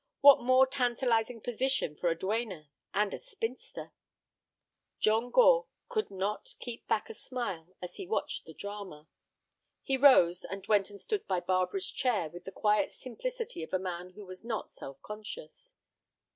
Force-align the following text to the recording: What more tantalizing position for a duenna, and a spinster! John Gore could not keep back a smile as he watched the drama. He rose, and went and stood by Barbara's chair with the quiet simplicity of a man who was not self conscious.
What 0.21 0.41
more 0.41 0.65
tantalizing 0.65 1.41
position 1.41 1.95
for 1.95 2.09
a 2.09 2.15
duenna, 2.17 2.69
and 2.91 3.13
a 3.13 3.19
spinster! 3.19 3.93
John 4.99 5.29
Gore 5.29 5.67
could 5.89 6.09
not 6.09 6.55
keep 6.59 6.87
back 6.87 7.07
a 7.07 7.13
smile 7.13 7.75
as 7.83 7.97
he 7.97 8.07
watched 8.07 8.45
the 8.45 8.53
drama. 8.55 9.07
He 9.83 9.97
rose, 9.97 10.43
and 10.43 10.65
went 10.65 10.89
and 10.89 10.99
stood 10.99 11.27
by 11.27 11.39
Barbara's 11.39 11.91
chair 11.91 12.29
with 12.31 12.45
the 12.45 12.51
quiet 12.51 12.95
simplicity 12.95 13.61
of 13.61 13.73
a 13.73 13.77
man 13.77 14.13
who 14.15 14.25
was 14.25 14.43
not 14.43 14.71
self 14.71 14.99
conscious. 15.03 15.75